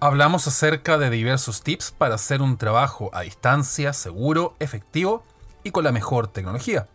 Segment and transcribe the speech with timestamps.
[0.00, 5.24] Hablamos acerca de diversos tips para hacer un trabajo a distancia seguro, efectivo
[5.64, 6.86] y con la mejor tecnología.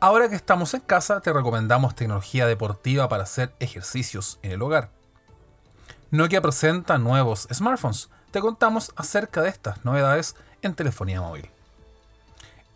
[0.00, 4.90] Ahora que estamos en casa, te recomendamos tecnología deportiva para hacer ejercicios en el hogar.
[6.10, 8.10] Nokia presenta nuevos smartphones.
[8.32, 11.48] Te contamos acerca de estas novedades en telefonía móvil.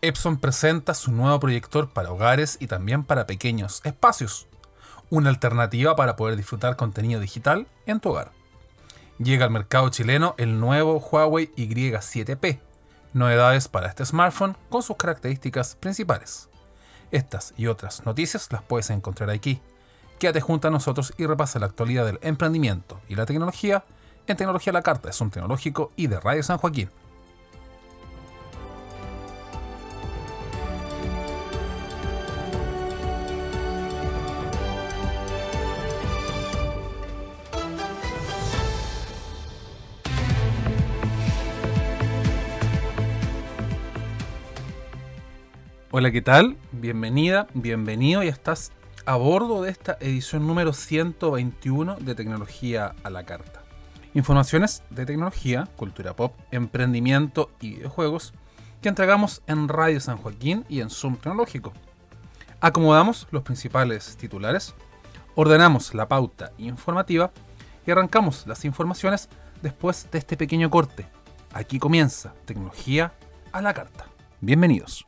[0.01, 4.47] Epson presenta su nuevo proyector para hogares y también para pequeños espacios.
[5.09, 8.40] Una alternativa para poder disfrutar contenido digital en tu hogar
[9.23, 12.59] llega al mercado chileno el nuevo Huawei Y7P,
[13.13, 16.49] novedades para este smartphone con sus características principales.
[17.11, 19.61] Estas y otras noticias las puedes encontrar aquí.
[20.19, 23.83] Quédate junto a nosotros y repasa la actualidad del emprendimiento y la tecnología
[24.27, 26.89] en Tecnología la Carta, es un tecnológico y de Radio San Joaquín.
[46.01, 46.57] Hola, ¿qué tal?
[46.71, 48.23] Bienvenida, bienvenido.
[48.23, 48.71] Ya estás
[49.05, 53.61] a bordo de esta edición número 121 de Tecnología a la Carta.
[54.15, 58.33] Informaciones de tecnología, cultura pop, emprendimiento y videojuegos
[58.81, 61.71] que entregamos en Radio San Joaquín y en Zoom Tecnológico.
[62.61, 64.73] Acomodamos los principales titulares,
[65.35, 67.31] ordenamos la pauta informativa
[67.85, 69.29] y arrancamos las informaciones
[69.61, 71.05] después de este pequeño corte.
[71.53, 73.13] Aquí comienza Tecnología
[73.51, 74.07] a la Carta.
[74.39, 75.05] Bienvenidos.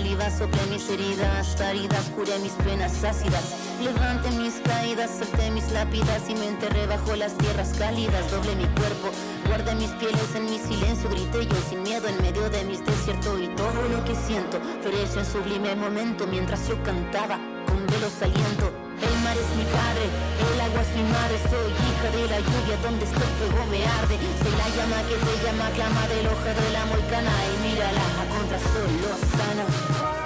[0.00, 3.44] Saliva, sople mis heridas, áridas, curé mis penas ácidas.
[3.84, 8.30] Levante mis caídas, solté mis lápidas y me enterré bajo las tierras cálidas.
[8.30, 9.10] Doble mi cuerpo,
[9.46, 13.42] guardé mis pieles en mi silencio, grité yo sin miedo en medio de mis desiertos
[13.42, 18.59] y todo lo que siento floreció en sublime momento mientras yo cantaba con velos aliento.
[20.80, 23.84] El agua es mi madre, soy hija de la lluvia, donde está el fuego me
[23.86, 24.18] arde.
[24.42, 28.38] Soy la llama que te llama, clama del hoja de la molcana y mírala a
[28.38, 30.19] contra solo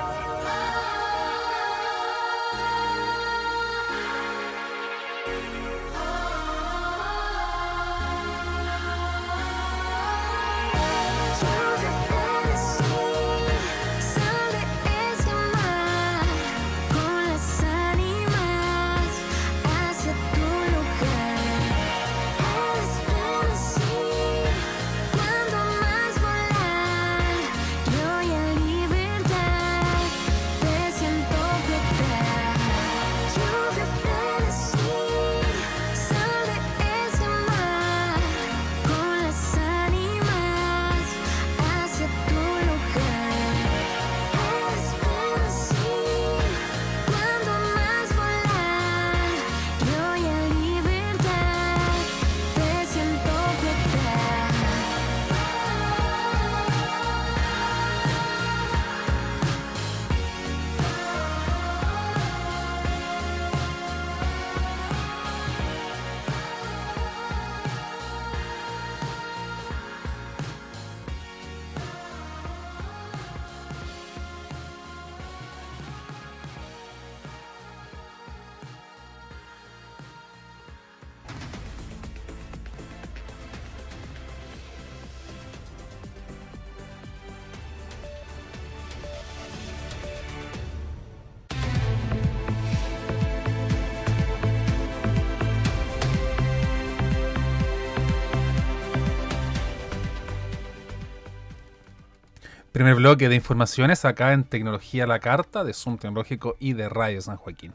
[102.75, 107.21] Primer bloque de informaciones acá en Tecnología la Carta de Zoom Tecnológico y de Radio
[107.23, 107.73] San Joaquín.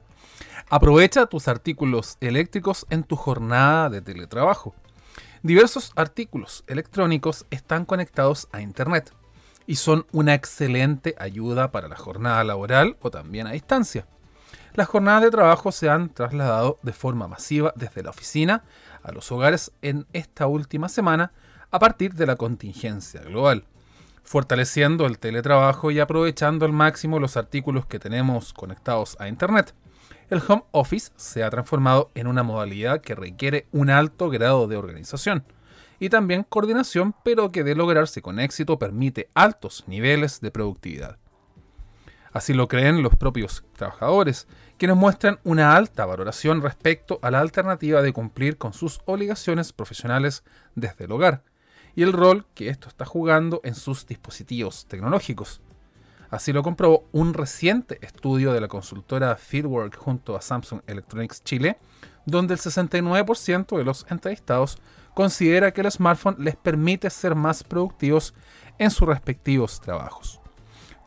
[0.70, 4.76] Aprovecha tus artículos eléctricos en tu jornada de teletrabajo.
[5.42, 9.14] Diversos artículos electrónicos están conectados a Internet
[9.66, 14.06] y son una excelente ayuda para la jornada laboral o también a distancia.
[14.74, 18.66] Las jornadas de trabajo se han trasladado de forma masiva desde la oficina
[19.02, 21.32] a los hogares en esta última semana
[21.72, 23.64] a partir de la contingencia global
[24.30, 29.74] fortaleciendo el teletrabajo y aprovechando al máximo los artículos que tenemos conectados a Internet.
[30.30, 34.78] El home office se ha transformado en una modalidad que requiere un alto grado de
[34.78, 35.46] organización
[35.98, 41.18] y también coordinación, pero que de lograrse con éxito permite altos niveles de productividad.
[42.32, 44.48] Así lo creen los propios trabajadores,
[44.78, 50.44] quienes muestran una alta valoración respecto a la alternativa de cumplir con sus obligaciones profesionales
[50.76, 51.42] desde el hogar,
[52.00, 55.60] y el rol que esto está jugando en sus dispositivos tecnológicos.
[56.30, 61.78] Así lo comprobó un reciente estudio de la consultora Fieldwork junto a Samsung Electronics Chile,
[62.26, 64.78] donde el 69% de los entrevistados
[65.14, 68.34] considera que el smartphone les permite ser más productivos
[68.78, 70.40] en sus respectivos trabajos.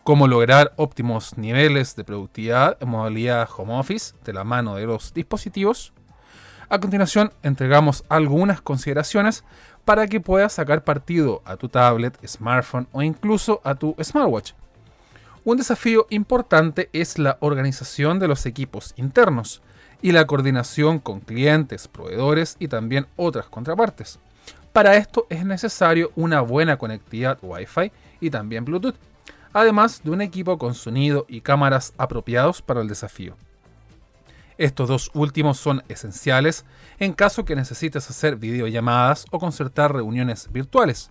[0.05, 5.15] Cómo lograr óptimos niveles de productividad en modalidad home office de la mano de los
[5.15, 5.95] dispositivos.
[6.69, 9.45] A continuación, entregamos algunas consideraciones
[9.85, 14.53] para que puedas sacar partido a tu tablet, smartphone o incluso a tu smartwatch.
[15.45, 19.61] Un desafío importante es la organización de los equipos internos
[20.01, 24.19] y la coordinación con clientes, proveedores y también otras contrapartes.
[24.73, 28.95] Para esto es necesario una buena conectividad Wi-Fi y también Bluetooth,
[29.53, 33.37] además de un equipo con sonido y cámaras apropiados para el desafío.
[34.63, 36.65] Estos dos últimos son esenciales
[37.01, 41.11] en caso que necesites hacer videollamadas o concertar reuniones virtuales.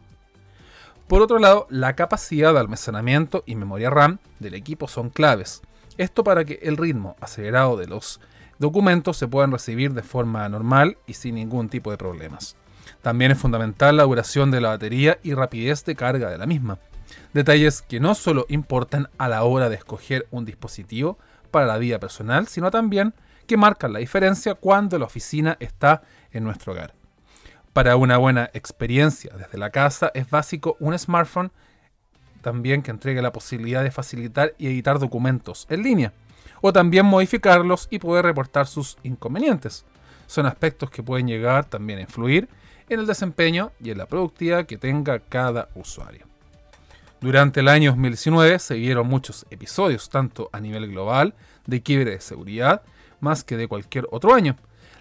[1.10, 5.64] Por otro lado, la capacidad de almacenamiento y memoria RAM del equipo son claves.
[5.98, 8.22] Esto para que el ritmo acelerado de los
[8.58, 12.56] documentos se puedan recibir de forma normal y sin ningún tipo de problemas.
[13.02, 16.80] También es fundamental la duración de la batería y rapidez de carga de la misma.
[17.34, 21.18] Detalles que no solo importan a la hora de escoger un dispositivo
[21.52, 23.14] para la vida personal, sino también
[23.48, 26.94] que marcan la diferencia cuando la oficina está en nuestro hogar.
[27.74, 31.52] Para una buena experiencia desde la casa es básico un smartphone
[32.42, 36.14] también que entregue la posibilidad de facilitar y editar documentos en línea,
[36.60, 39.86] o también modificarlos y poder reportar sus inconvenientes.
[40.28, 42.50] Son aspectos que pueden llegar también a influir
[42.90, 46.26] en el desempeño y en la productividad que tenga cada usuario.
[47.22, 51.36] Durante el año 2019 se vieron muchos episodios, tanto a nivel global,
[51.68, 52.82] de quiebre de seguridad,
[53.22, 54.58] más que de cualquier otro año.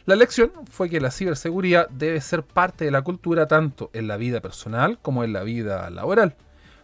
[0.07, 4.17] La lección fue que la ciberseguridad debe ser parte de la cultura tanto en la
[4.17, 6.37] vida personal como en la vida laboral.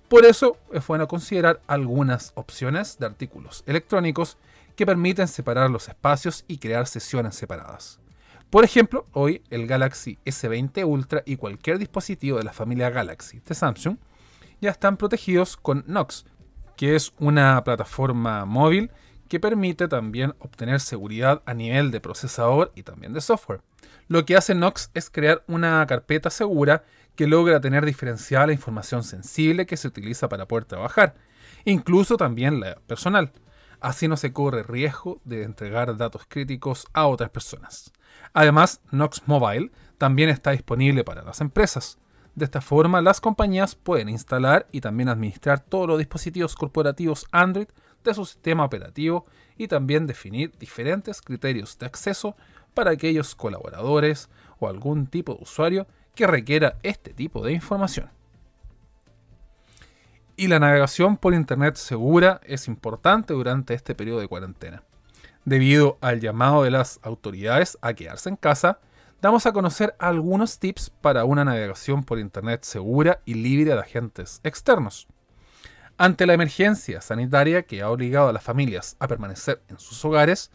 [0.09, 4.37] Por eso es bueno considerar algunas opciones de artículos electrónicos
[4.77, 7.99] que permiten separar los espacios y crear sesiones separadas.
[8.51, 13.55] Por ejemplo, hoy el Galaxy S20 Ultra y cualquier dispositivo de la familia Galaxy de
[13.55, 13.97] Samsung
[14.61, 16.25] ya están protegidos con Nox,
[16.77, 18.93] que es una plataforma móvil
[19.29, 23.61] que permite también obtener seguridad a nivel de procesador y también de software.
[24.09, 26.85] Lo que hace Nox es crear una carpeta segura
[27.17, 31.17] que logra tener diferenciada la información sensible que se utiliza para poder trabajar,
[31.65, 33.33] incluso también la personal.
[33.81, 37.93] Así no se corre riesgo de entregar datos críticos a otras personas.
[38.33, 41.99] Además, Nox Mobile también está disponible para las empresas.
[42.37, 47.67] De esta forma, las compañías pueden instalar y también administrar todos los dispositivos corporativos Android
[48.05, 49.25] de su sistema operativo
[49.57, 52.37] y también definir diferentes criterios de acceso
[52.75, 54.29] para aquellos colaboradores
[54.59, 58.11] o algún tipo de usuario que requiera este tipo de información.
[60.37, 64.83] Y la navegación por Internet segura es importante durante este periodo de cuarentena.
[65.47, 68.79] Debido al llamado de las autoridades a quedarse en casa,
[69.21, 74.41] damos a conocer algunos tips para una navegación por Internet segura y libre de agentes
[74.45, 75.07] externos.
[75.99, 80.51] Ante la emergencia sanitaria que ha obligado a las familias a permanecer en sus hogares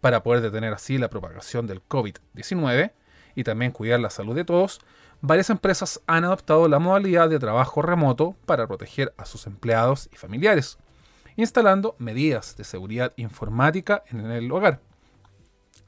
[0.00, 2.92] para poder detener así la propagación del COVID-19
[3.34, 4.80] y también cuidar la salud de todos,
[5.20, 10.16] varias empresas han adoptado la modalidad de trabajo remoto para proteger a sus empleados y
[10.16, 10.78] familiares,
[11.36, 14.80] instalando medidas de seguridad informática en el hogar.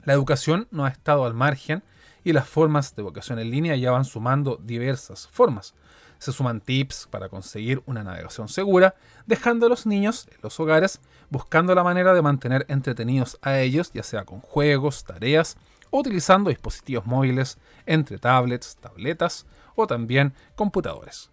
[0.04, 1.82] La educación no ha estado al margen
[2.28, 5.72] y las formas de vocación en línea ya van sumando diversas formas.
[6.18, 11.00] Se suman tips para conseguir una navegación segura, dejando a los niños en los hogares
[11.30, 15.56] buscando la manera de mantener entretenidos a ellos, ya sea con juegos, tareas
[15.88, 17.56] o utilizando dispositivos móviles
[17.86, 21.30] entre tablets, tabletas o también computadores.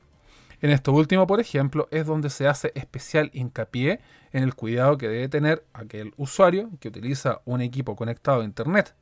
[0.61, 3.99] En esto último, por ejemplo, es donde se hace especial hincapié
[4.31, 8.95] en el cuidado que debe tener aquel usuario que utiliza un equipo conectado a Internet.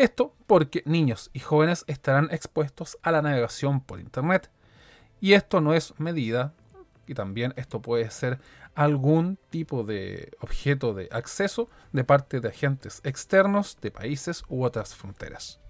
[0.00, 4.50] Esto porque niños y jóvenes estarán expuestos a la navegación por Internet.
[5.20, 6.54] Y esto no es medida,
[7.06, 8.38] y también esto puede ser
[8.74, 14.94] algún tipo de objeto de acceso de parte de agentes externos de países u otras
[14.94, 15.60] fronteras.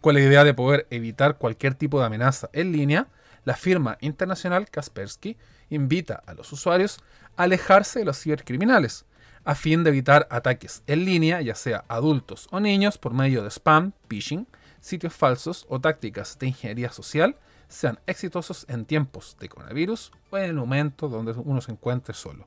[0.00, 3.08] Con la idea de poder evitar cualquier tipo de amenaza en línea,
[3.44, 5.36] la firma internacional Kaspersky
[5.68, 7.00] invita a los usuarios
[7.36, 9.04] a alejarse de los cibercriminales,
[9.44, 13.50] a fin de evitar ataques en línea, ya sea adultos o niños, por medio de
[13.50, 14.46] spam, phishing,
[14.80, 17.36] sitios falsos o tácticas de ingeniería social,
[17.68, 22.46] sean exitosos en tiempos de coronavirus o en el momento donde uno se encuentre solo.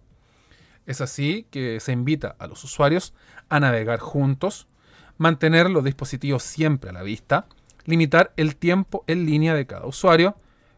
[0.85, 3.13] Es así que se invita a los usuarios
[3.49, 4.67] a navegar juntos,
[5.17, 7.45] mantener los dispositivos siempre a la vista,
[7.85, 10.35] limitar el tiempo en línea de cada usuario,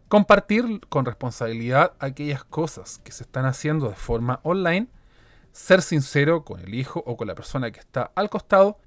[0.09, 4.87] compartir con responsabilidad aquellas cosas que se están haciendo de forma online,
[5.53, 8.77] ser sincero con el hijo o con la persona que está al costado,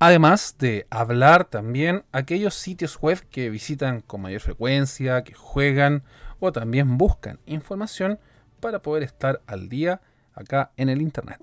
[0.00, 6.02] además de hablar también aquellos sitios web que visitan con mayor frecuencia, que juegan
[6.40, 8.18] o también buscan información
[8.60, 10.00] para poder estar al día
[10.34, 11.38] acá en el Internet.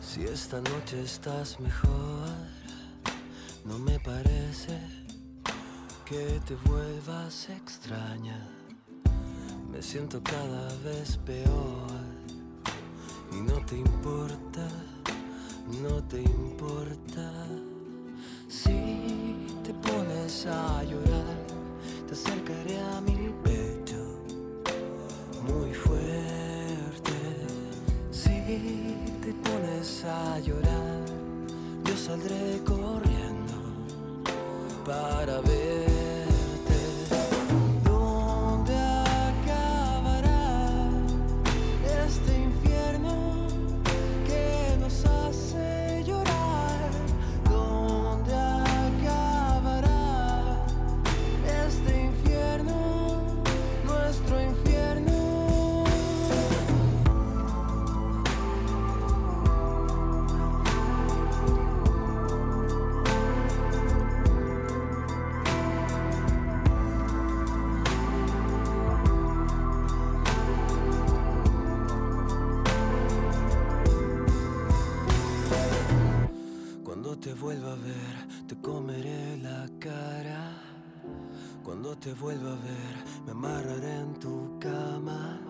[0.00, 2.28] Si esta noche estás mejor,
[3.64, 4.78] no me parece
[6.04, 8.48] que te vuelvas extraña.
[9.70, 11.90] Me siento cada vez peor
[13.32, 14.68] y no te importa,
[15.80, 17.30] no te importa.
[18.48, 21.46] Si te pones a llorar,
[22.06, 24.24] te acercaré a mi pecho
[25.48, 27.12] muy fuerte.
[28.10, 31.04] Si te pones a llorar,
[31.84, 33.21] yo saldré corriendo
[34.84, 36.01] para ver.
[82.02, 85.40] Te vuelva a ver, me amarraré en tu cama.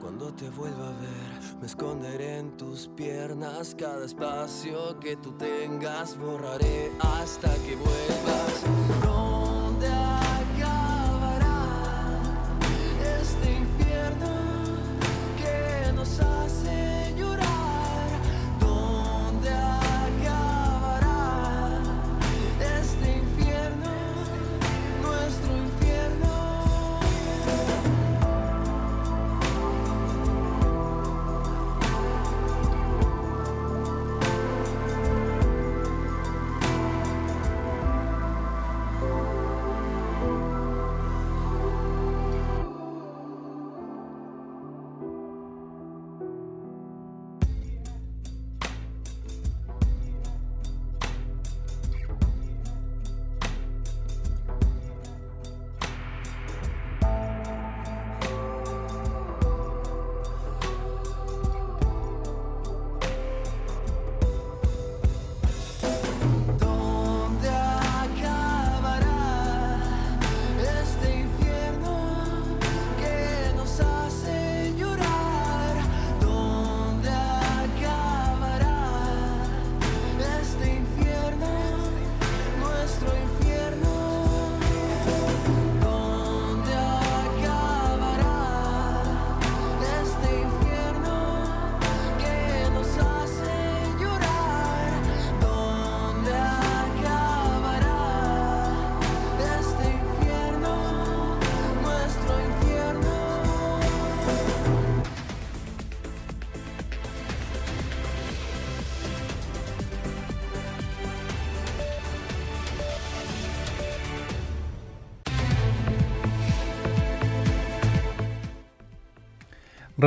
[0.00, 3.74] Cuando te vuelva a ver, me esconderé en tus piernas.
[3.76, 8.62] Cada espacio que tú tengas, borraré hasta que vuelvas.
[9.02, 10.17] ¿Dónde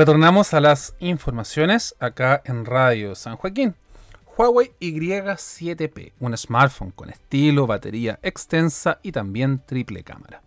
[0.02, 3.76] Retornamos a las informaciones acá en Radio San Joaquín.
[4.36, 10.42] Huawei Y7P, un smartphone con estilo, batería extensa y también triple cámara.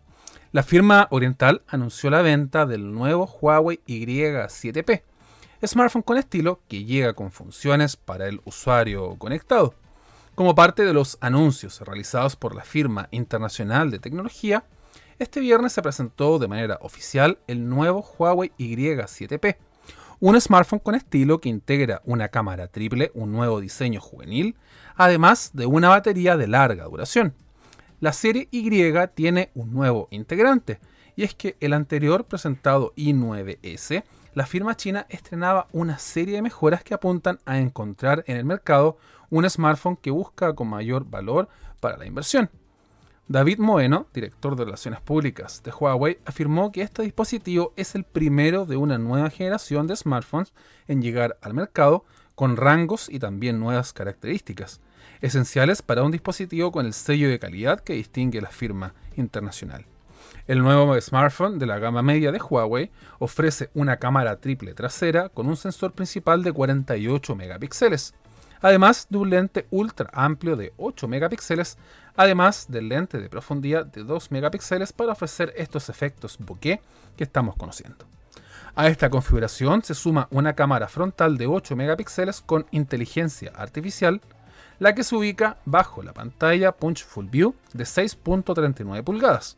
[0.50, 5.02] La firma oriental anunció la venta del nuevo Huawei Y7P,
[5.64, 9.76] smartphone con estilo que llega con funciones para el usuario conectado.
[10.34, 14.64] Como parte de los anuncios realizados por la firma internacional de tecnología,
[15.24, 19.56] este viernes se presentó de manera oficial el nuevo Huawei Y7P,
[20.20, 24.54] un smartphone con estilo que integra una cámara triple, un nuevo diseño juvenil,
[24.94, 27.34] además de una batería de larga duración.
[28.00, 28.68] La serie Y
[29.14, 30.78] tiene un nuevo integrante,
[31.16, 36.84] y es que el anterior presentado i9S, la firma china estrenaba una serie de mejoras
[36.84, 38.98] que apuntan a encontrar en el mercado
[39.30, 41.48] un smartphone que busca con mayor valor
[41.80, 42.50] para la inversión.
[43.26, 48.66] David Moeno, director de Relaciones Públicas de Huawei, afirmó que este dispositivo es el primero
[48.66, 50.52] de una nueva generación de smartphones
[50.88, 54.82] en llegar al mercado con rangos y también nuevas características,
[55.22, 59.86] esenciales para un dispositivo con el sello de calidad que distingue la firma internacional.
[60.46, 65.46] El nuevo smartphone de la gama media de Huawei ofrece una cámara triple trasera con
[65.46, 68.12] un sensor principal de 48 megapíxeles,
[68.60, 71.78] además de un lente ultra amplio de 8 megapíxeles,
[72.16, 76.80] además del lente de profundidad de 2 megapíxeles para ofrecer estos efectos bokeh
[77.16, 78.06] que estamos conociendo.
[78.76, 84.20] A esta configuración se suma una cámara frontal de 8 megapíxeles con inteligencia artificial,
[84.80, 89.56] la que se ubica bajo la pantalla Punch Full View de 6.39 pulgadas.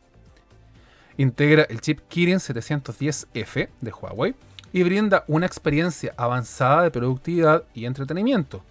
[1.17, 4.35] Integra el chip Kirin 710F de Huawei
[4.71, 8.61] y brinda una experiencia avanzada de productividad y entretenimiento.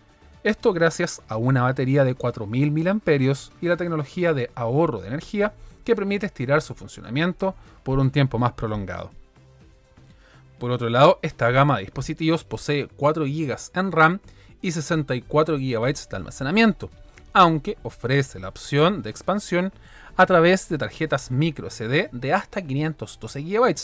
[0.46, 3.00] Esto gracias a una batería de 4000 mAh
[3.60, 5.54] y la tecnología de ahorro de energía
[5.84, 9.10] que permite estirar su funcionamiento por un tiempo más prolongado.
[10.60, 14.20] Por otro lado, esta gama de dispositivos posee 4 GB en RAM
[14.62, 16.90] y 64 GB de almacenamiento,
[17.32, 19.72] aunque ofrece la opción de expansión
[20.16, 23.74] a través de tarjetas micro SD de hasta 512 GB.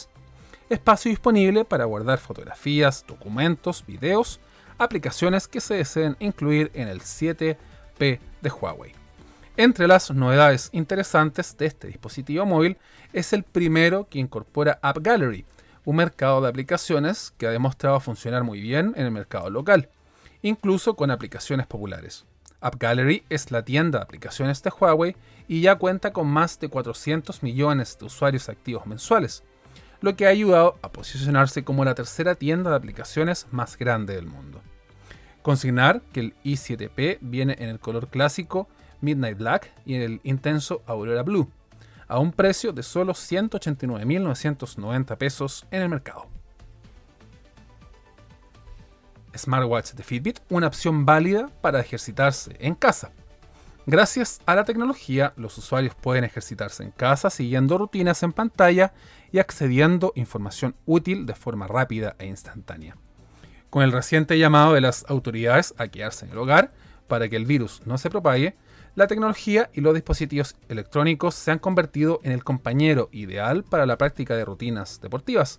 [0.70, 4.38] Espacio disponible para guardar fotografías, documentos, videos,
[4.82, 7.56] aplicaciones que se deseen incluir en el 7P
[7.98, 8.92] de Huawei.
[9.56, 12.78] Entre las novedades interesantes de este dispositivo móvil
[13.12, 15.44] es el primero que incorpora App Gallery,
[15.84, 19.90] un mercado de aplicaciones que ha demostrado funcionar muy bien en el mercado local,
[20.40, 22.24] incluso con aplicaciones populares.
[22.60, 25.16] App Gallery es la tienda de aplicaciones de Huawei
[25.48, 29.42] y ya cuenta con más de 400 millones de usuarios activos mensuales,
[30.00, 34.26] lo que ha ayudado a posicionarse como la tercera tienda de aplicaciones más grande del
[34.26, 34.62] mundo.
[35.42, 38.68] Consignar que el i7P viene en el color clásico
[39.00, 41.50] Midnight Black y el intenso Aurora Blue,
[42.08, 46.26] a un precio de solo 189.990 pesos en el mercado.
[49.36, 53.12] Smartwatch de Fitbit, una opción válida para ejercitarse en casa.
[53.86, 58.92] Gracias a la tecnología, los usuarios pueden ejercitarse en casa siguiendo rutinas en pantalla
[59.32, 62.96] y accediendo a información útil de forma rápida e instantánea.
[63.72, 66.72] Con el reciente llamado de las autoridades a quedarse en el hogar
[67.08, 68.54] para que el virus no se propague,
[68.96, 73.96] la tecnología y los dispositivos electrónicos se han convertido en el compañero ideal para la
[73.96, 75.58] práctica de rutinas deportivas.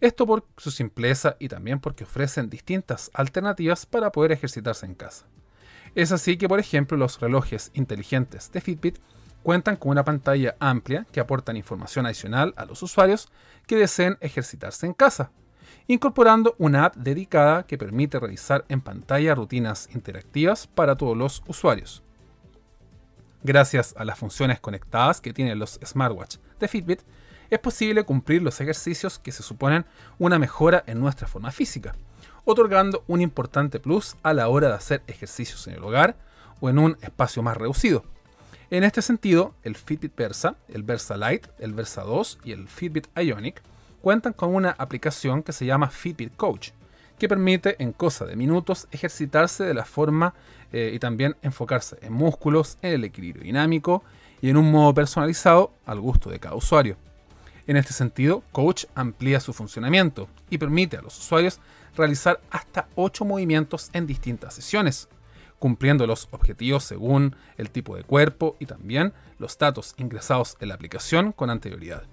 [0.00, 5.26] Esto por su simpleza y también porque ofrecen distintas alternativas para poder ejercitarse en casa.
[5.94, 9.00] Es así que, por ejemplo, los relojes inteligentes de Fitbit
[9.42, 13.28] cuentan con una pantalla amplia que aportan información adicional a los usuarios
[13.66, 15.30] que deseen ejercitarse en casa,
[15.90, 22.04] incorporando una app dedicada que permite realizar en pantalla rutinas interactivas para todos los usuarios.
[23.42, 27.00] Gracias a las funciones conectadas que tienen los smartwatch de Fitbit,
[27.50, 29.84] es posible cumplir los ejercicios que se suponen
[30.20, 31.96] una mejora en nuestra forma física,
[32.44, 36.16] otorgando un importante plus a la hora de hacer ejercicios en el hogar
[36.60, 38.04] o en un espacio más reducido.
[38.70, 43.08] En este sentido, el Fitbit Versa, el Versa Lite, el Versa 2 y el Fitbit
[43.18, 43.60] Ionic
[44.00, 46.70] cuentan con una aplicación que se llama Fitbit Coach,
[47.18, 50.34] que permite en cosa de minutos ejercitarse de la forma
[50.72, 54.02] eh, y también enfocarse en músculos, en el equilibrio dinámico
[54.40, 56.96] y en un modo personalizado al gusto de cada usuario.
[57.66, 61.60] En este sentido, Coach amplía su funcionamiento y permite a los usuarios
[61.94, 65.08] realizar hasta 8 movimientos en distintas sesiones,
[65.58, 70.74] cumpliendo los objetivos según el tipo de cuerpo y también los datos ingresados en la
[70.74, 72.04] aplicación con anterioridad.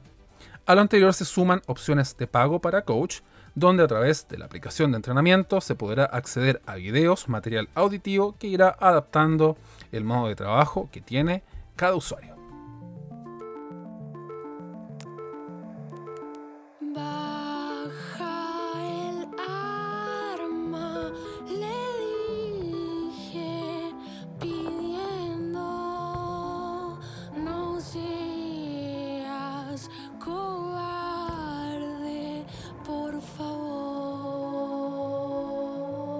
[0.67, 3.21] A lo anterior se suman opciones de pago para Coach,
[3.55, 8.35] donde a través de la aplicación de entrenamiento se podrá acceder a videos, material auditivo
[8.37, 9.55] que irá adaptando
[9.93, 11.41] el modo de trabajo que tiene
[11.77, 12.36] cada usuario.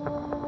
[0.10, 0.47] Oh.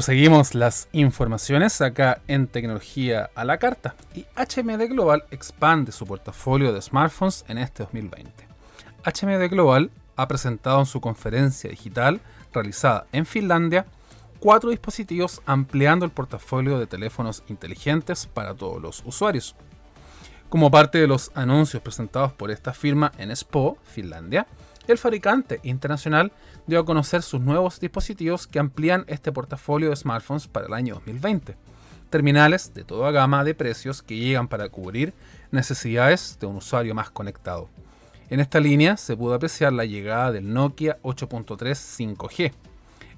[0.00, 6.72] Proseguimos las informaciones acá en Tecnología a la Carta y HMD Global expande su portafolio
[6.72, 8.32] de smartphones en este 2020.
[9.04, 13.84] HMD Global ha presentado en su conferencia digital realizada en Finlandia
[14.38, 19.54] cuatro dispositivos ampliando el portafolio de teléfonos inteligentes para todos los usuarios.
[20.48, 24.46] Como parte de los anuncios presentados por esta firma en Espoo, Finlandia,
[24.86, 26.32] el fabricante internacional
[26.66, 30.94] dio a conocer sus nuevos dispositivos que amplían este portafolio de smartphones para el año
[30.94, 31.56] 2020.
[32.10, 35.14] Terminales de toda gama de precios que llegan para cubrir
[35.52, 37.68] necesidades de un usuario más conectado.
[38.30, 42.52] En esta línea se pudo apreciar la llegada del Nokia 8.3 5G,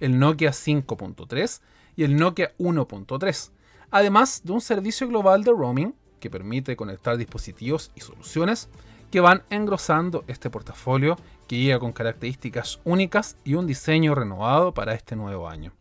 [0.00, 1.60] el Nokia 5.3
[1.96, 3.50] y el Nokia 1.3,
[3.90, 8.68] además de un servicio global de roaming que permite conectar dispositivos y soluciones
[9.10, 11.16] que van engrosando este portafolio
[11.52, 15.74] que llega con características únicas y un diseño renovado para este nuevo año.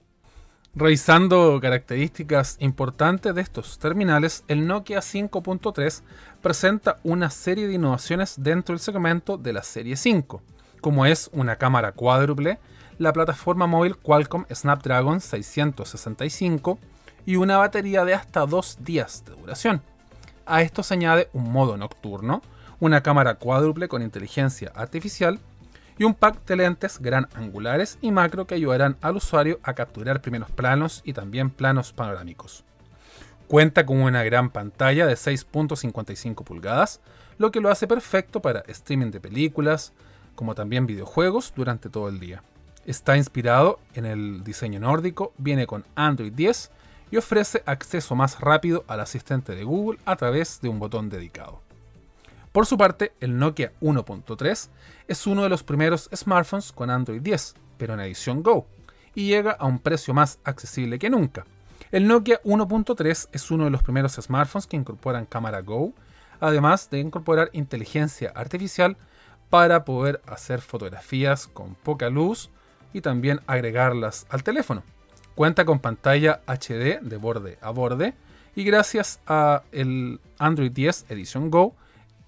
[0.76, 6.02] Revisando características importantes de estos terminales, el Nokia 5.3
[6.42, 10.42] presenta una serie de innovaciones dentro del segmento de la serie 5,
[10.82, 12.60] como es una cámara cuádruple,
[12.98, 16.80] la plataforma móvil Qualcomm Snapdragon 665
[17.26, 19.82] y una batería de hasta dos días de duración.
[20.46, 22.42] A esto se añade un modo nocturno,
[22.82, 25.40] una cámara cuádruple con inteligencia artificial
[25.98, 30.22] y un pack de lentes gran angulares y macro que ayudarán al usuario a capturar
[30.22, 32.64] primeros planos y también planos panorámicos.
[33.48, 37.02] Cuenta con una gran pantalla de 6.55 pulgadas,
[37.38, 39.94] lo que lo hace perfecto para streaming de películas,
[40.36, 42.44] como también videojuegos durante todo el día.
[42.86, 46.72] Está inspirado en el diseño nórdico, viene con Android 10
[47.12, 51.62] y ofrece acceso más rápido al asistente de Google a través de un botón dedicado.
[52.52, 54.70] Por su parte, el Nokia 1.3
[55.08, 58.68] es uno de los primeros smartphones con Android 10, pero en edición Go,
[59.16, 61.46] y llega a un precio más accesible que nunca.
[61.92, 65.94] El Nokia 1.3 es uno de los primeros smartphones que incorporan cámara Go,
[66.42, 68.98] además de incorporar inteligencia artificial
[69.50, 72.50] para poder hacer fotografías con poca luz
[72.92, 74.84] y también agregarlas al teléfono.
[75.36, 78.14] Cuenta con pantalla HD de borde a borde
[78.56, 79.64] y gracias a
[80.38, 81.76] Android 10 edición Go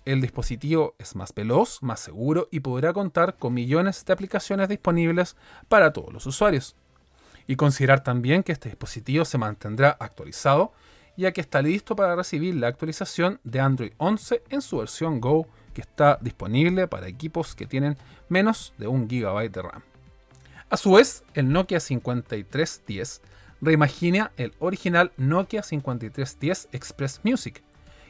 [0.05, 5.35] el dispositivo es más veloz, más seguro y podrá contar con millones de aplicaciones disponibles
[5.67, 6.75] para todos los usuarios.
[7.47, 10.73] Y considerar también que este dispositivo se mantendrá actualizado,
[11.15, 15.47] ya que está listo para recibir la actualización de Android 11 en su versión Go,
[15.73, 17.97] que está disponible para equipos que tienen
[18.29, 19.83] menos de 1 GB de RAM.
[20.69, 23.21] A su vez, el Nokia 5310
[23.61, 27.63] reimagina el original Nokia 5310 Express Music,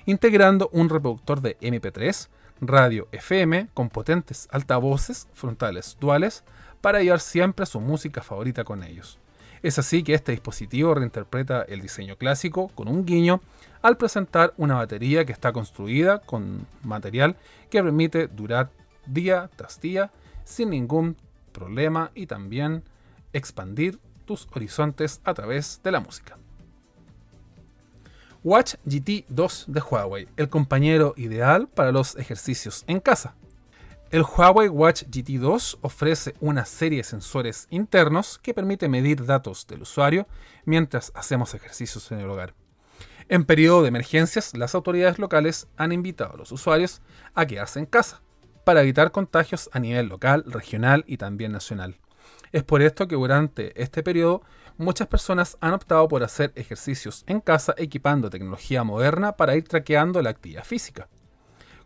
[0.06, 2.30] integrando un reproductor de MP3,
[2.62, 6.44] radio FM con potentes altavoces frontales duales
[6.82, 9.20] para llevar siempre su música favorita con ellos.
[9.62, 13.42] Es así que este dispositivo reinterpreta el diseño clásico con un guiño
[13.82, 17.38] al presentar una batería que está construida con material
[17.70, 18.72] que permite durar
[19.06, 20.12] día tras día
[20.44, 21.16] sin ningún
[21.54, 22.84] problema y también
[23.32, 26.38] expandir tus horizontes a través de la música.
[28.46, 33.36] Watch GT 2 de Huawei, el compañero ideal para los ejercicios en casa.
[34.12, 39.66] El Huawei Watch GT 2 ofrece una serie de sensores internos que permite medir datos
[39.66, 40.28] del usuario
[40.66, 42.54] mientras hacemos ejercicios en el hogar.
[43.30, 47.02] En periodo de emergencias, las autoridades locales han invitado a los usuarios
[47.36, 48.22] a quedarse en casa
[48.66, 51.96] para evitar contagios a nivel local, regional y también nacional.
[52.52, 54.44] Es por esto que durante este periodo
[54.78, 60.22] muchas personas han optado por hacer ejercicios en casa equipando tecnología moderna para ir traqueando
[60.22, 61.08] la actividad física.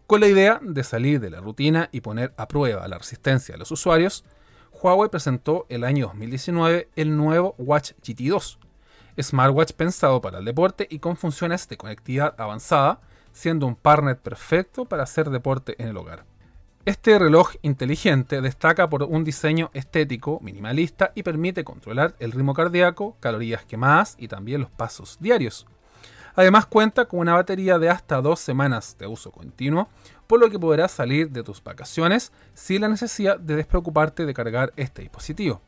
[0.06, 3.60] Con la idea de salir de la rutina y poner a prueba la resistencia de
[3.60, 4.24] los usuarios,
[4.72, 8.58] Huawei presentó el año 2019 el nuevo Watch GT2,
[9.22, 13.02] smartwatch pensado para el deporte y con funciones de conectividad avanzada,
[13.34, 16.26] siendo un partner perfecto para hacer deporte en el hogar.
[16.88, 23.18] Este reloj inteligente destaca por un diseño estético minimalista y permite controlar el ritmo cardíaco,
[23.20, 25.68] calorías quemadas y también los pasos diarios.
[26.34, 29.90] Además cuenta con una batería de hasta dos semanas de uso continuo,
[30.28, 34.72] por lo que podrás salir de tus vacaciones sin la necesidad de despreocuparte de cargar
[34.78, 35.62] este dispositivo.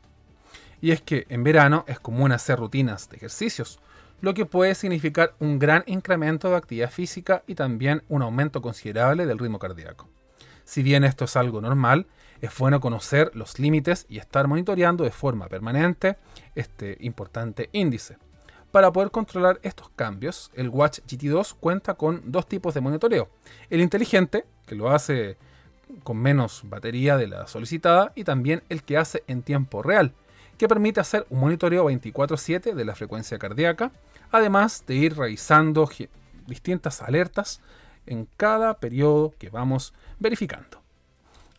[0.80, 3.78] Y es que en verano es común hacer rutinas de ejercicios,
[4.22, 9.26] lo que puede significar un gran incremento de actividad física y también un aumento considerable
[9.26, 10.08] del ritmo cardíaco.
[10.70, 12.06] Si bien esto es algo normal,
[12.40, 16.16] es bueno conocer los límites y estar monitoreando de forma permanente
[16.54, 18.18] este importante índice.
[18.70, 23.30] Para poder controlar estos cambios, el Watch GT2 cuenta con dos tipos de monitoreo.
[23.68, 25.38] El inteligente, que lo hace
[26.04, 30.14] con menos batería de la solicitada, y también el que hace en tiempo real,
[30.56, 33.90] que permite hacer un monitoreo 24/7 de la frecuencia cardíaca,
[34.30, 35.90] además de ir revisando
[36.46, 37.60] distintas alertas
[38.06, 40.80] en cada periodo que vamos verificando.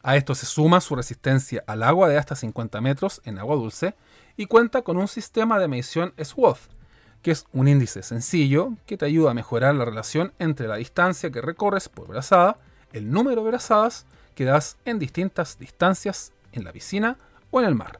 [0.03, 3.95] A esto se suma su resistencia al agua de hasta 50 metros en agua dulce
[4.35, 6.57] y cuenta con un sistema de medición SWOT,
[7.21, 11.29] que es un índice sencillo que te ayuda a mejorar la relación entre la distancia
[11.29, 12.57] que recorres por brazada,
[12.93, 17.17] el número de brazadas que das en distintas distancias en la piscina
[17.51, 17.99] o en el mar.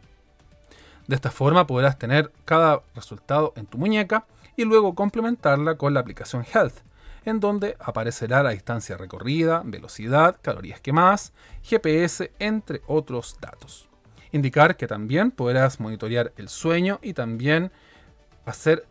[1.08, 4.26] De esta forma podrás tener cada resultado en tu muñeca
[4.56, 6.80] y luego complementarla con la aplicación Health,
[7.26, 13.90] en donde aparecerá la distancia recorrida, velocidad, calorías quemadas, GPS, entre otros datos.
[14.32, 17.72] Indicar que también podrás monitorear el sueño y también
[18.46, 18.86] hacer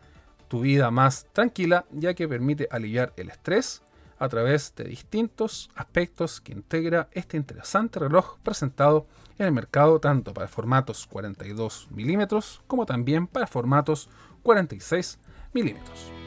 [0.47, 3.81] tu vida más tranquila, ya que permite aliviar el estrés
[4.19, 9.07] a través de distintos aspectos que integra este interesante reloj presentado
[9.39, 14.09] en el mercado tanto para formatos 42 milímetros como también para formatos
[14.43, 15.17] 46
[15.53, 16.20] milímetros.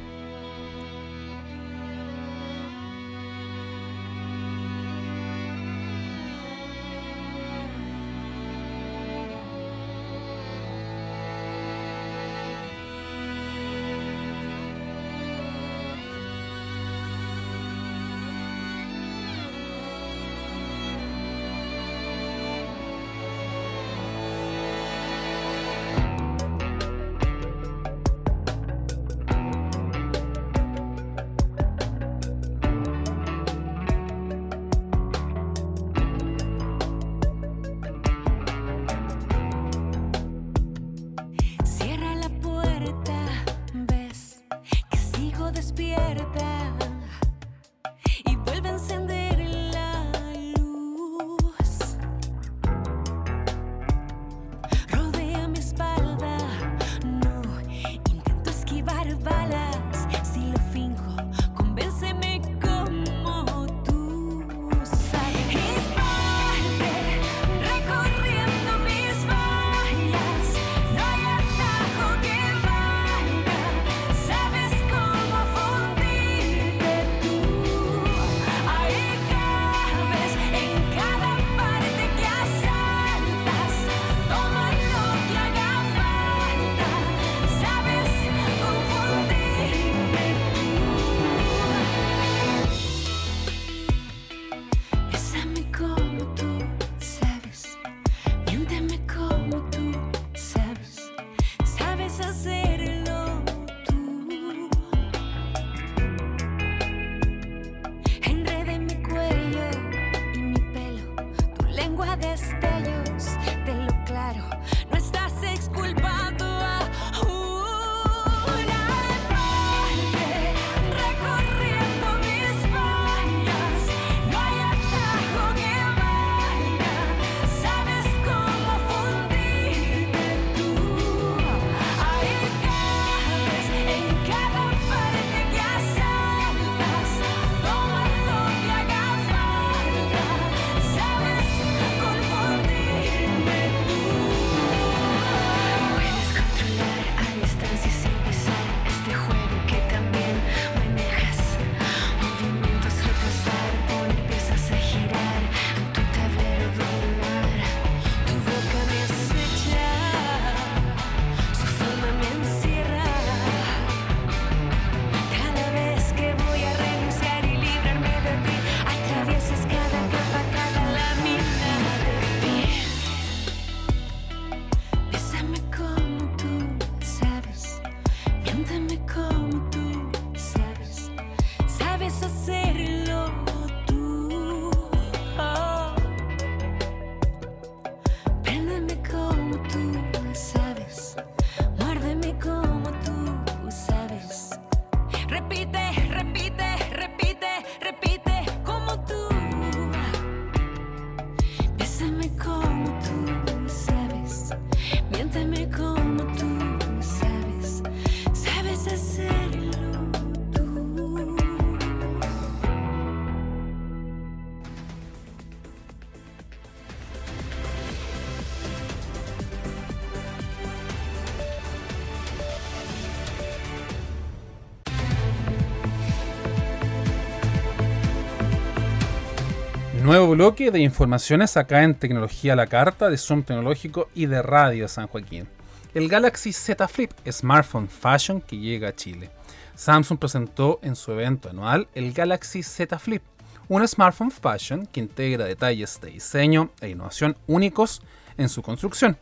[230.35, 235.07] Bloque de informaciones acá en Tecnología la Carta de Zoom Tecnológico y de Radio San
[235.07, 235.47] Joaquín.
[235.95, 239.31] El Galaxy Z Flip, smartphone fashion que llega a Chile.
[239.77, 243.23] Samsung presentó en su evento anual el Galaxy Z Flip,
[243.69, 248.03] un smartphone fashion que integra detalles de diseño e innovación únicos
[248.37, 249.17] en su construcción.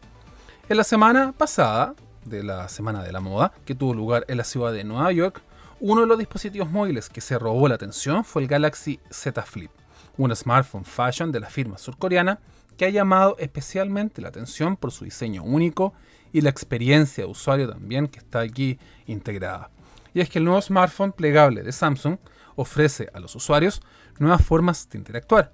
[0.71, 1.95] En la semana pasada,
[2.25, 5.43] de la Semana de la Moda, que tuvo lugar en la ciudad de Nueva York,
[5.79, 9.71] uno de los dispositivos móviles que se robó la atención fue el Galaxy Z Flip,
[10.17, 12.41] un smartphone fashion de la firma surcoreana
[12.77, 15.93] que ha llamado especialmente la atención por su diseño único
[16.33, 19.71] y la experiencia de usuario también que está aquí integrada.
[20.15, 22.19] Y es que el nuevo smartphone plegable de Samsung
[22.57, 23.83] ofrece a los usuarios
[24.19, 25.53] nuevas formas de interactuar,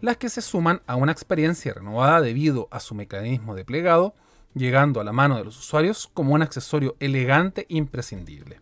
[0.00, 4.14] las que se suman a una experiencia renovada debido a su mecanismo de plegado,
[4.54, 8.60] llegando a la mano de los usuarios como un accesorio elegante e imprescindible.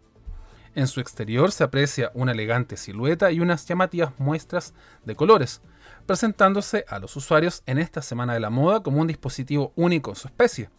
[0.79, 4.75] En su exterior se aprecia una elegante silueta y unas llamativas muestras
[5.05, 5.61] de colores,
[6.07, 10.15] presentándose a los usuarios en esta semana de la moda como un dispositivo único en
[10.15, 10.71] su especie.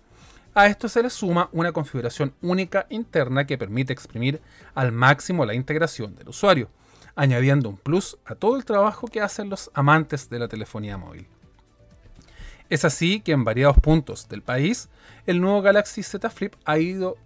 [0.54, 4.42] A esto se le suma una configuración única interna que permite exprimir
[4.74, 6.70] al máximo la integración del usuario,
[7.16, 11.28] añadiendo un plus a todo el trabajo que hacen los amantes de la telefonía móvil.
[12.70, 14.88] Es así que en variados puntos del país,
[15.26, 17.18] el nuevo Galaxy Z Flip ha ido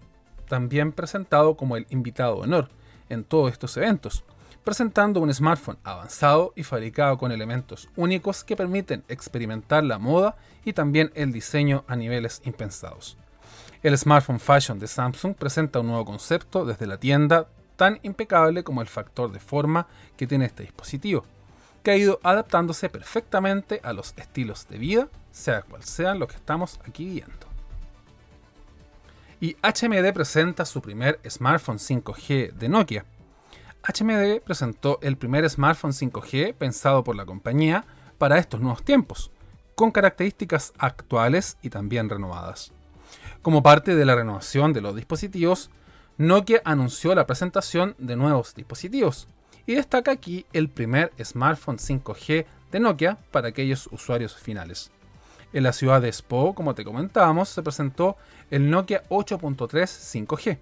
[0.53, 2.69] también presentado como el invitado de honor
[3.09, 4.23] en todos estos eventos,
[4.63, 10.73] presentando un smartphone avanzado y fabricado con elementos únicos que permiten experimentar la moda y
[10.73, 13.17] también el diseño a niveles impensados.
[13.81, 18.83] El smartphone fashion de Samsung presenta un nuevo concepto desde la tienda tan impecable como
[18.83, 21.25] el factor de forma que tiene este dispositivo,
[21.81, 26.35] que ha ido adaptándose perfectamente a los estilos de vida, sea cual sean los que
[26.35, 27.52] estamos aquí viendo.
[29.43, 33.03] Y HMD presenta su primer smartphone 5G de Nokia.
[33.83, 37.85] HMD presentó el primer smartphone 5G pensado por la compañía
[38.17, 39.31] para estos nuevos tiempos,
[39.75, 42.71] con características actuales y también renovadas.
[43.41, 45.71] Como parte de la renovación de los dispositivos,
[46.17, 49.27] Nokia anunció la presentación de nuevos dispositivos
[49.65, 54.89] y destaca aquí el primer smartphone 5G de Nokia para aquellos usuarios finales.
[55.53, 58.17] En la ciudad de Spo, como te comentábamos, se presentó
[58.49, 60.57] el Nokia 8.3 5G,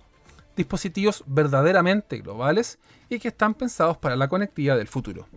[0.58, 2.78] dispositivos verdaderamente globales
[3.10, 5.28] y que están pensados para la conectividad del futuro.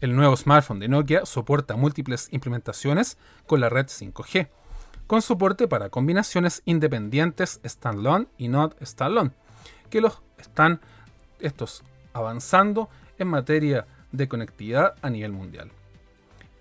[0.00, 4.48] El nuevo smartphone de Nokia soporta múltiples implementaciones con la red 5G,
[5.06, 9.32] con soporte para combinaciones independientes standalone y not standalone,
[9.90, 10.80] que los están
[11.40, 15.70] estos avanzando en materia de conectividad a nivel mundial.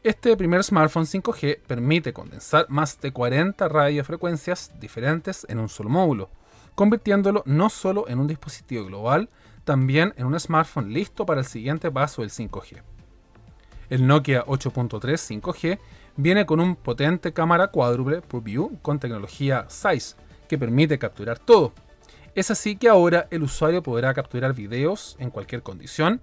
[0.04, 6.32] Este primer smartphone 5G permite condensar más de 40 radiofrecuencias diferentes en un solo módulo,
[6.74, 9.30] convirtiéndolo no solo en un dispositivo global,
[9.64, 12.82] también en un smartphone listo para el siguiente paso del 5G.
[13.92, 15.78] El Nokia 8.3 5G
[16.18, 20.16] viene con un potente cámara cuádruple ProView con tecnología SAIS
[20.50, 21.74] que permite capturar todo.
[22.34, 26.22] Es así que ahora el usuario podrá capturar videos en cualquier condición,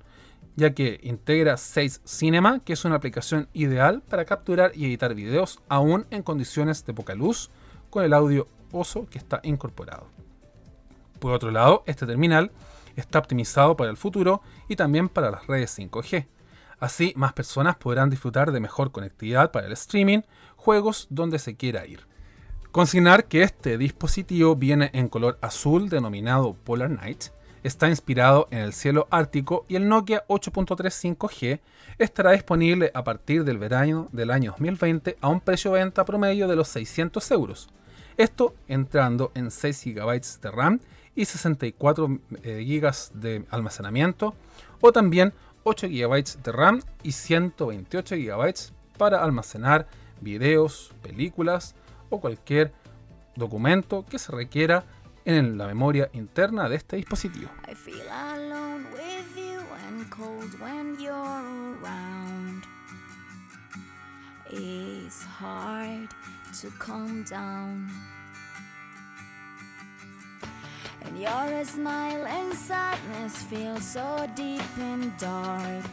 [0.57, 5.61] ya que integra 6 Cinema, que es una aplicación ideal para capturar y editar videos
[5.69, 7.51] aún en condiciones de poca luz,
[7.91, 10.09] con el audio OSO que está incorporado.
[11.19, 12.51] Por otro lado, este terminal
[12.97, 16.27] está optimizado para el futuro y también para las redes 5G.
[16.81, 20.21] Así, más personas podrán disfrutar de mejor conectividad para el streaming,
[20.57, 22.07] juegos donde se quiera ir.
[22.71, 27.27] Consignar que este dispositivo viene en color azul denominado Polar Night,
[27.63, 31.61] está inspirado en el cielo ártico y el Nokia 8.3 5G
[31.99, 36.49] estará disponible a partir del verano del año 2020 a un precio de venta promedio
[36.49, 37.69] de los 600 euros.
[38.17, 40.81] Esto entrando en 6 GB de RAM
[41.15, 44.35] y 64 GB de almacenamiento
[44.81, 45.33] o también
[45.65, 48.55] 8 GB de RAM y 128 GB
[48.97, 49.87] para almacenar
[50.21, 51.75] videos, películas
[52.11, 52.73] o cualquier
[53.37, 54.85] documento que se requiera
[55.29, 57.51] en la memoria interna de este dispositivo.
[57.71, 62.63] I feel alone with you and cold when you're around.
[64.51, 66.09] It's hard
[66.63, 67.91] to calm down.
[71.03, 75.85] And your smile and sadness feel so deep and dark.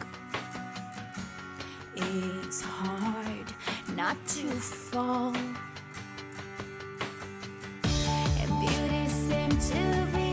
[1.94, 3.52] It's hard
[3.94, 4.48] not to
[4.90, 5.34] fall.
[8.40, 8.75] And
[9.60, 10.25] to be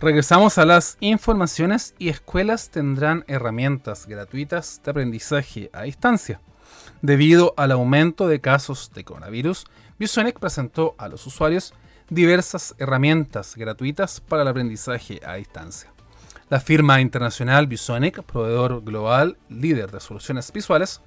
[0.00, 6.40] Regresamos a las informaciones y escuelas tendrán herramientas gratuitas de aprendizaje a distancia.
[7.02, 9.66] Debido al aumento de casos de coronavirus,
[9.98, 11.74] Visonic presentó a los usuarios
[12.08, 15.92] diversas herramientas gratuitas para el aprendizaje a distancia.
[16.48, 21.02] La firma internacional Visonic, proveedor global líder de soluciones visuales,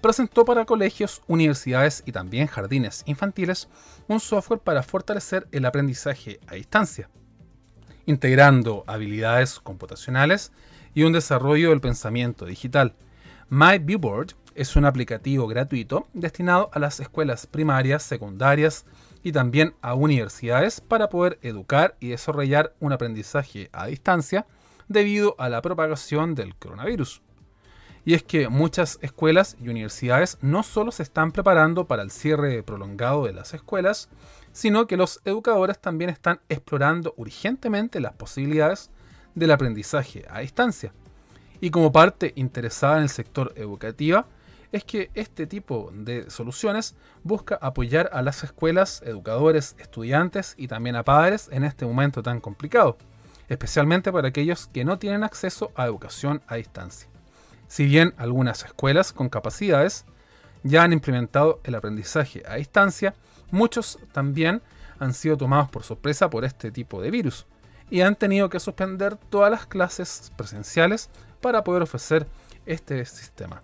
[0.00, 3.68] presentó para colegios, universidades y también jardines infantiles
[4.06, 7.10] un software para fortalecer el aprendizaje a distancia
[8.08, 10.50] integrando habilidades computacionales
[10.94, 12.94] y un desarrollo del pensamiento digital.
[13.50, 18.86] My Viewboard es un aplicativo gratuito destinado a las escuelas primarias, secundarias
[19.22, 24.46] y también a universidades para poder educar y desarrollar un aprendizaje a distancia
[24.88, 27.20] debido a la propagación del coronavirus.
[28.06, 32.62] Y es que muchas escuelas y universidades no solo se están preparando para el cierre
[32.62, 34.08] prolongado de las escuelas,
[34.52, 38.90] sino que los educadores también están explorando urgentemente las posibilidades
[39.34, 40.92] del aprendizaje a distancia.
[41.60, 44.24] Y como parte interesada en el sector educativo,
[44.70, 50.96] es que este tipo de soluciones busca apoyar a las escuelas, educadores, estudiantes y también
[50.96, 52.98] a padres en este momento tan complicado,
[53.48, 57.08] especialmente para aquellos que no tienen acceso a educación a distancia.
[57.66, 60.04] Si bien algunas escuelas con capacidades
[60.62, 63.14] ya han implementado el aprendizaje a distancia,
[63.50, 64.62] muchos también
[64.98, 67.46] han sido tomados por sorpresa por este tipo de virus
[67.90, 72.26] y han tenido que suspender todas las clases presenciales para poder ofrecer
[72.66, 73.62] este sistema.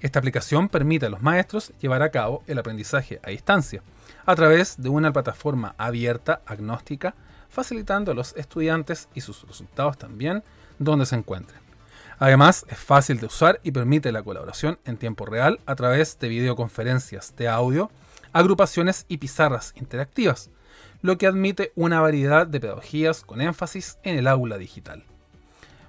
[0.00, 3.82] Esta aplicación permite a los maestros llevar a cabo el aprendizaje a distancia
[4.26, 7.14] a través de una plataforma abierta, agnóstica,
[7.48, 10.42] facilitando a los estudiantes y sus resultados también
[10.78, 11.60] donde se encuentren.
[12.18, 16.28] Además, es fácil de usar y permite la colaboración en tiempo real a través de
[16.28, 17.90] videoconferencias de audio,
[18.34, 20.50] agrupaciones y pizarras interactivas,
[21.00, 25.04] lo que admite una variedad de pedagogías con énfasis en el aula digital.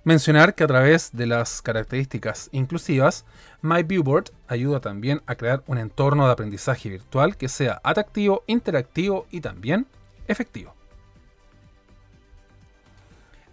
[0.05, 3.25] Mencionar que a través de las características inclusivas,
[3.63, 9.41] MyViewboard ayuda también a crear un entorno de aprendizaje virtual que sea atractivo, interactivo y
[9.41, 9.87] también
[10.27, 10.75] efectivo.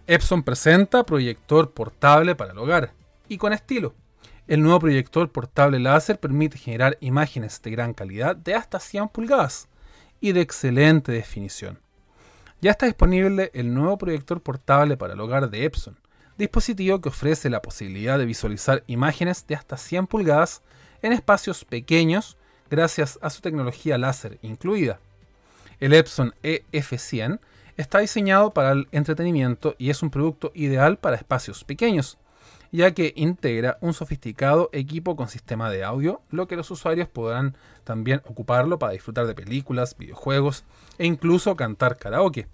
[0.05, 2.93] Epson presenta proyector portable para el hogar
[3.27, 3.95] y con estilo.
[4.45, 9.69] El nuevo proyector portable láser permite generar imágenes de gran calidad de hasta 100 pulgadas
[10.19, 11.79] y de excelente definición.
[12.59, 15.97] Ya está disponible el nuevo proyector portable para el hogar de Epson,
[16.37, 20.61] dispositivo que ofrece la posibilidad de visualizar imágenes de hasta 100 pulgadas
[21.01, 22.35] en espacios pequeños
[22.69, 24.99] gracias a su tecnología láser incluida.
[25.79, 27.39] El Epson EF100
[27.77, 32.17] está diseñado para el entretenimiento y es un producto ideal para espacios pequeños,
[32.73, 37.55] ya que integra un sofisticado equipo con sistema de audio, lo que los usuarios podrán
[37.83, 40.65] también ocuparlo para disfrutar de películas, videojuegos
[40.97, 42.47] e incluso cantar karaoke.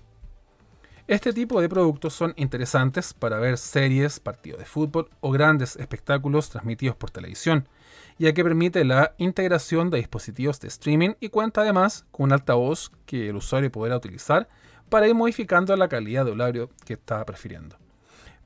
[1.08, 6.50] Este tipo de productos son interesantes para ver series, partidos de fútbol o grandes espectáculos
[6.50, 7.70] transmitidos por televisión,
[8.18, 12.92] ya que permite la integración de dispositivos de streaming y cuenta además con un altavoz
[13.06, 14.50] que el usuario podrá utilizar
[14.90, 17.79] para ir modificando la calidad de audio que está prefiriendo.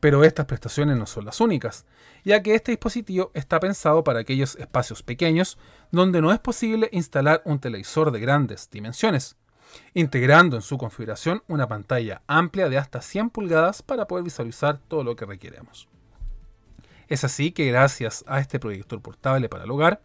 [0.03, 1.85] Pero estas prestaciones no son las únicas,
[2.25, 5.57] ya que este dispositivo está pensado para aquellos espacios pequeños
[5.93, 9.37] donde no es posible instalar un televisor de grandes dimensiones,
[9.93, 15.05] integrando en su configuración una pantalla amplia de hasta 100 pulgadas para poder visualizar todo
[15.05, 15.87] lo que requeremos.
[17.07, 20.01] Es así que gracias a este proyector portable para el hogar,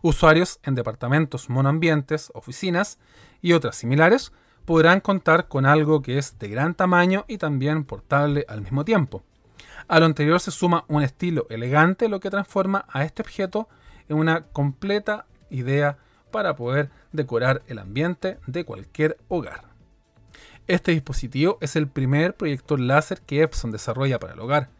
[0.00, 2.98] usuarios en departamentos monoambientes, oficinas
[3.42, 4.32] y otras similares
[4.64, 9.22] podrán contar con algo que es de gran tamaño y también portable al mismo tiempo.
[9.88, 13.68] A lo anterior se suma un estilo elegante, lo que transforma a este objeto
[14.08, 15.98] en una completa idea
[16.30, 19.64] para poder decorar el ambiente de cualquier hogar.
[20.66, 24.70] Este dispositivo es el primer proyector láser que Epson desarrolla para el hogar,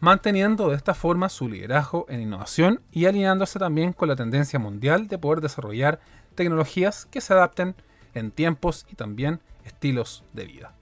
[0.00, 5.08] manteniendo de esta forma su liderazgo en innovación y alineándose también con la tendencia mundial
[5.08, 6.00] de poder desarrollar
[6.34, 7.74] tecnologías que se adapten
[8.14, 10.74] en tiempos y también estilos de vida.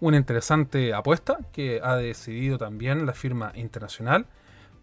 [0.00, 4.26] Una interesante apuesta que ha decidido también la firma internacional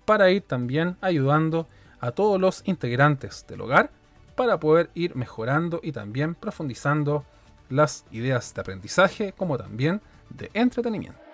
[0.03, 1.68] para ir también ayudando
[1.99, 3.91] a todos los integrantes del hogar
[4.36, 7.24] para poder ir mejorando y también profundizando
[7.70, 11.24] las ideas de aprendizaje como también de entretenimiento.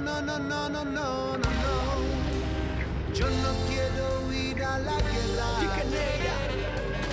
[0.00, 1.78] No, no, no, no, no, no, no.
[3.12, 5.48] Yo no quiero ir a la guerra.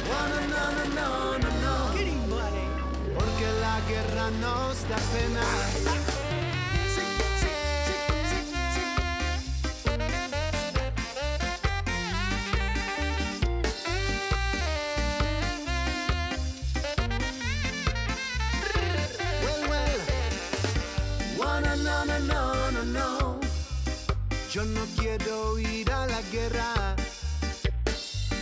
[0.10, 1.76] Oh, no, no, no, no, no, no.
[3.16, 6.17] Porque la guerra nos da pena.
[25.18, 26.96] No quiero ir a la guerra.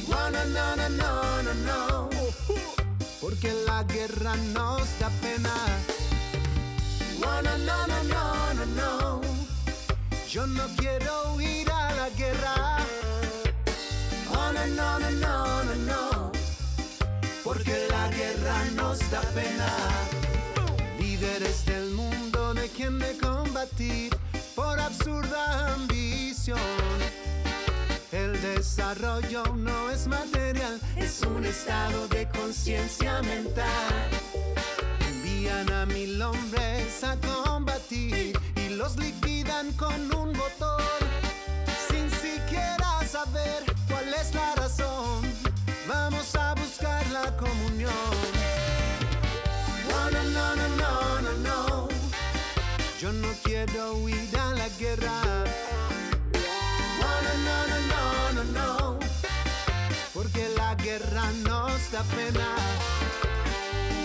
[0.09, 2.09] Oh, no, no, no, no, no, no.
[3.21, 5.53] Porque la guerra nos da pena.
[7.21, 9.21] Oh, no, no, no, no, no, no.
[10.29, 12.77] Yo no quiero ir a la guerra.
[14.31, 16.31] Oh, no, no, no, no, no, no.
[17.43, 19.67] Porque la guerra nos da pena
[20.99, 24.24] líderes del mundo de quien de combatir
[28.11, 33.65] El desarrollo no es material, es un estado de conciencia mental.
[35.07, 40.83] Envían a mil hombres a combatir y los liquidan con un botón
[41.89, 45.23] sin siquiera saber cuál es la razón.
[45.87, 47.91] Vamos a buscar la comunión.
[49.89, 51.87] No, no, no, no, no.
[53.01, 55.64] Yo no quiero ir a la guerra.
[60.97, 62.55] Guerra nos da pena.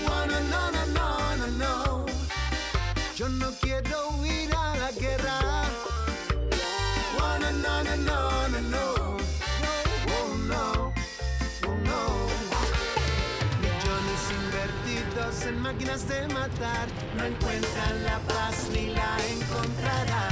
[0.05, 2.07] No, no, no, no, no, no.
[3.14, 5.38] Yo no quiero ir a la guerra.
[7.16, 9.16] No, no, no, no, no.
[10.18, 10.93] Oh, no.
[11.68, 12.01] Oh, no.
[13.62, 20.30] Millones invertidos en máquinas de matar no encuentran la paz ni la encontrarán.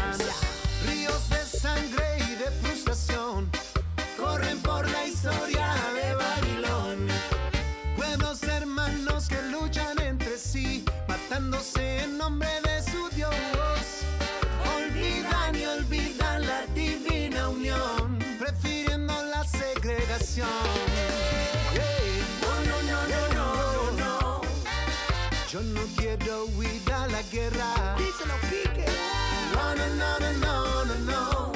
[20.39, 20.45] No,
[21.75, 24.41] no, no, no, no, no, no.
[25.51, 27.97] Yo no quiero huir a la guerra.
[27.99, 28.87] Díselo, pique.
[29.53, 31.53] No, no, no, no, no, no, no.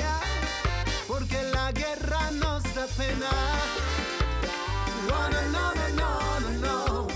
[1.07, 3.31] Porque la guerra nos da pena.
[5.07, 7.09] No, no, no, no, no, no, no.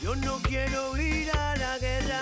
[0.00, 2.20] Yo no quiero ir a la guerra.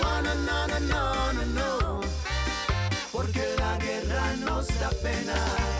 [0.00, 2.00] No, no, no, no, no, no, no.
[3.12, 5.73] Porque la guerra nos da pena.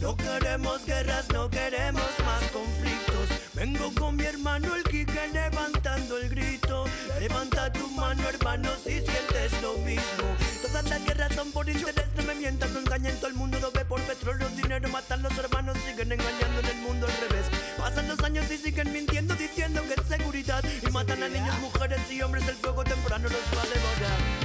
[0.00, 3.28] No queremos guerras, no queremos más conflictos.
[3.54, 6.86] Vengo con mi hermano el Quique levantando el grito.
[7.20, 10.26] Levanta tu mano, hermano, si sientes lo mismo.
[10.60, 13.16] Todas las guerras son por interés, no me mientan, no engañen.
[13.18, 16.76] Todo el mundo lo ve por petróleo, dinero, matan los hermanos, siguen engañando en el
[16.78, 17.46] mundo al revés.
[17.78, 20.64] Pasan los años y siguen mintiendo, diciendo que es seguridad.
[20.82, 24.35] Y matan a niños, mujeres y hombres, el fuego temprano los va a devorar.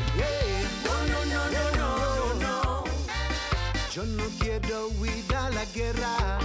[4.02, 6.40] Yo no quiero huir a la guerra.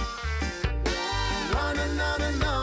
[1.51, 2.56] No, no, no, no, no,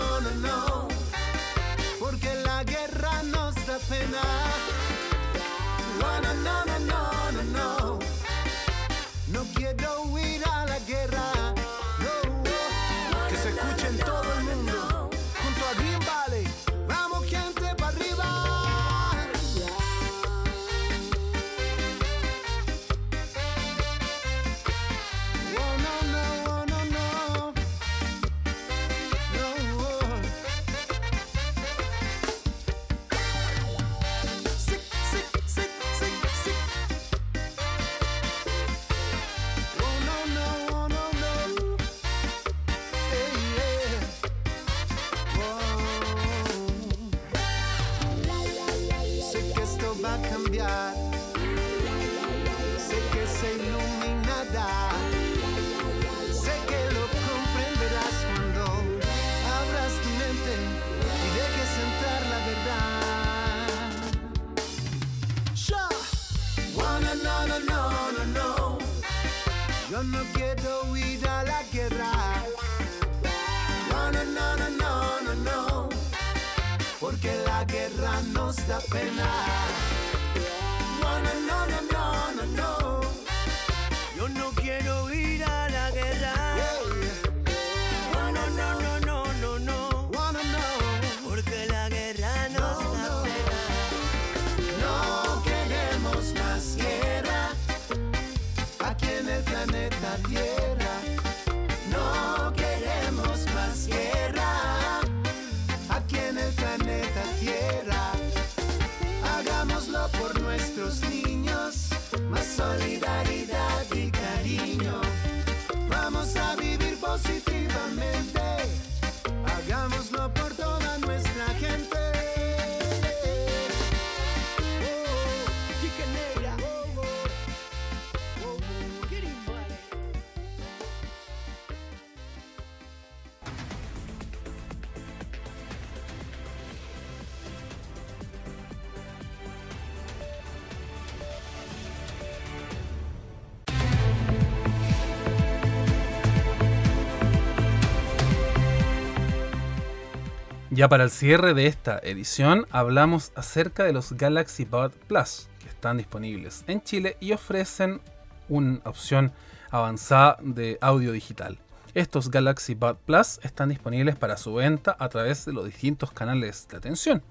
[150.85, 155.71] Ya para el cierre de esta edición hablamos acerca de los Galaxy Bud Plus, que
[155.71, 158.03] están disponibles en Chile y ofrecen
[158.51, 159.33] una opción
[159.71, 161.59] avanzada de audio digital.
[161.95, 166.69] Estos Galaxy Bud Plus están disponibles para su venta a través de los distintos canales
[166.69, 167.23] de atención.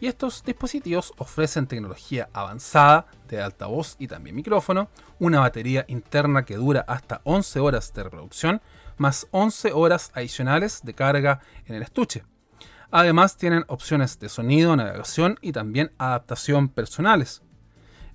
[0.00, 4.88] Y estos dispositivos ofrecen tecnología avanzada de altavoz y también micrófono,
[5.20, 8.60] una batería interna que dura hasta 11 horas de reproducción,
[8.96, 12.24] más 11 horas adicionales de carga en el estuche.
[12.90, 17.42] Además tienen opciones de sonido, navegación y también adaptación personales.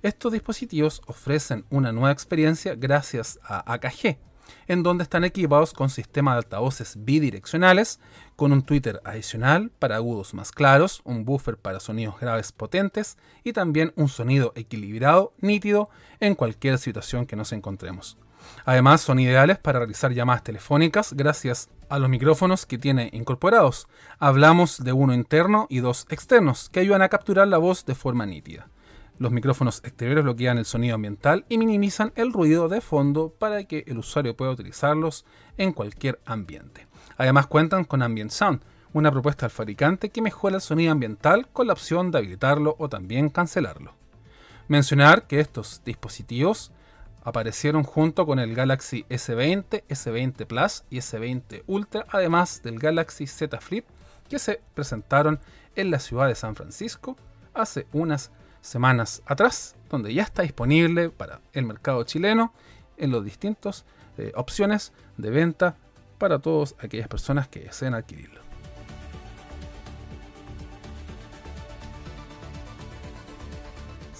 [0.02, 4.18] Estos dispositivos ofrecen una nueva experiencia gracias a AKG,
[4.66, 8.00] en donde están equipados con sistema de altavoces bidireccionales,
[8.34, 13.52] con un tweeter adicional para agudos más claros, un buffer para sonidos graves potentes y
[13.52, 18.18] también un sonido equilibrado, nítido, en cualquier situación que nos encontremos.
[18.64, 23.88] Además, son ideales para realizar llamadas telefónicas gracias a los micrófonos que tiene incorporados.
[24.18, 28.26] Hablamos de uno interno y dos externos que ayudan a capturar la voz de forma
[28.26, 28.68] nítida.
[29.18, 33.84] Los micrófonos exteriores bloquean el sonido ambiental y minimizan el ruido de fondo para que
[33.86, 35.24] el usuario pueda utilizarlos
[35.56, 36.88] en cualquier ambiente.
[37.16, 38.60] Además cuentan con Ambient Sound,
[38.92, 42.88] una propuesta del fabricante que mejora el sonido ambiental con la opción de habilitarlo o
[42.88, 43.94] también cancelarlo.
[44.66, 46.72] Mencionar que estos dispositivos
[47.24, 53.60] aparecieron junto con el Galaxy S20, S20 Plus y S20 Ultra, además del Galaxy Z
[53.60, 53.86] Flip,
[54.28, 55.40] que se presentaron
[55.74, 57.16] en la ciudad de San Francisco
[57.54, 62.52] hace unas semanas atrás, donde ya está disponible para el mercado chileno
[62.96, 63.84] en las distintas
[64.18, 65.76] eh, opciones de venta
[66.18, 68.43] para todas aquellas personas que deseen adquirirlo.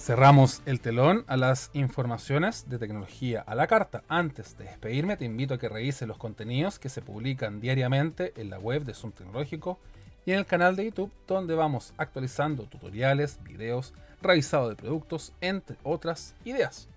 [0.05, 4.03] Cerramos el telón a las informaciones de tecnología a la carta.
[4.07, 8.51] Antes de despedirme, te invito a que revises los contenidos que se publican diariamente en
[8.51, 9.79] la web de Zoom Tecnológico
[10.23, 15.75] y en el canal de YouTube, donde vamos actualizando tutoriales, videos, revisado de productos, entre
[15.81, 16.87] otras ideas.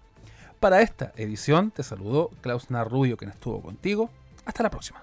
[0.61, 4.11] Para esta edición te saludó Klaus Narrubio, quien estuvo contigo.
[4.45, 5.03] Hasta la próxima.